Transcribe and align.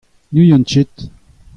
N'ouzon 0.33 0.63
ket! 0.71 0.95